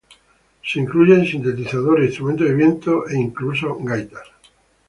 [0.63, 4.27] Se incluyen sintetizadores, instrumentos de viento e inclusive gaitas.